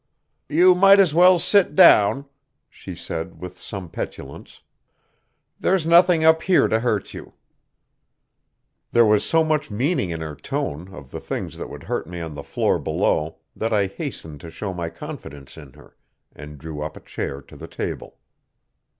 [0.49, 2.25] "You might as well sit down,"
[2.71, 4.61] she said with some petulance.
[5.59, 7.33] "There's nothing up here to hurt you."
[8.91, 12.19] There was so much meaning in her tone of the things that would hurt me
[12.19, 15.95] on the floor below that I hastened to show my confidence in her,
[16.35, 18.17] and drew up a chair to the table.